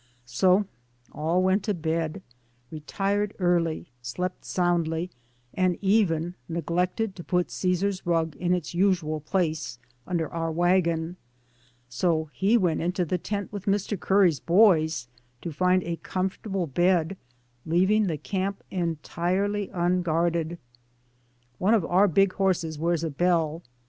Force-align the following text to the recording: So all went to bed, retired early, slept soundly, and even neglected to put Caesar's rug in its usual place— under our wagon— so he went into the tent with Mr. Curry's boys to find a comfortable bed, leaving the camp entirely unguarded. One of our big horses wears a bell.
So 0.25 0.65
all 1.11 1.43
went 1.43 1.61
to 1.65 1.75
bed, 1.75 2.23
retired 2.71 3.35
early, 3.37 3.91
slept 4.01 4.43
soundly, 4.45 5.11
and 5.53 5.77
even 5.79 6.33
neglected 6.49 7.15
to 7.17 7.23
put 7.23 7.51
Caesar's 7.51 8.03
rug 8.03 8.35
in 8.37 8.51
its 8.51 8.73
usual 8.73 9.19
place— 9.19 9.77
under 10.07 10.27
our 10.27 10.51
wagon— 10.51 11.17
so 11.87 12.31
he 12.33 12.57
went 12.57 12.81
into 12.81 13.05
the 13.05 13.19
tent 13.19 13.53
with 13.53 13.65
Mr. 13.67 13.95
Curry's 13.99 14.39
boys 14.39 15.07
to 15.43 15.51
find 15.51 15.83
a 15.83 15.97
comfortable 15.97 16.65
bed, 16.65 17.15
leaving 17.63 18.07
the 18.07 18.17
camp 18.17 18.63
entirely 18.71 19.69
unguarded. 19.71 20.57
One 21.59 21.75
of 21.75 21.85
our 21.85 22.07
big 22.07 22.33
horses 22.33 22.79
wears 22.79 23.03
a 23.03 23.11
bell. 23.11 23.61